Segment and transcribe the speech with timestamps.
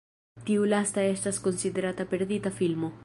[0.47, 2.93] Tiu lasta estas konsiderata perdita filmo.